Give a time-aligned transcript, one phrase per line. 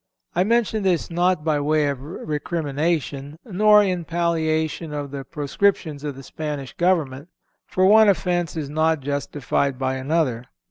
[0.33, 6.15] I mention this not by way of recrimination, nor in palliation of the proscriptions of
[6.15, 7.27] the Spanish government;
[7.67, 10.45] for one offence is not justified by another.